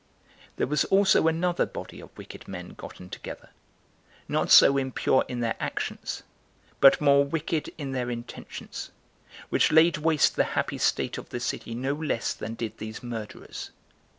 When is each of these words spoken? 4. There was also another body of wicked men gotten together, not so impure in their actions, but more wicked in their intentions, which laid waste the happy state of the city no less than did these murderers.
4. 0.25 0.33
There 0.55 0.65
was 0.65 0.83
also 0.85 1.27
another 1.27 1.67
body 1.67 1.99
of 2.01 2.17
wicked 2.17 2.47
men 2.47 2.69
gotten 2.69 3.07
together, 3.07 3.49
not 4.27 4.49
so 4.49 4.75
impure 4.77 5.23
in 5.27 5.41
their 5.41 5.55
actions, 5.59 6.23
but 6.79 6.99
more 6.99 7.23
wicked 7.23 7.71
in 7.77 7.91
their 7.91 8.09
intentions, 8.09 8.89
which 9.49 9.71
laid 9.71 9.97
waste 9.99 10.37
the 10.37 10.43
happy 10.57 10.79
state 10.79 11.19
of 11.19 11.29
the 11.29 11.39
city 11.39 11.75
no 11.75 11.93
less 11.93 12.33
than 12.33 12.55
did 12.55 12.79
these 12.79 13.03
murderers. 13.03 13.69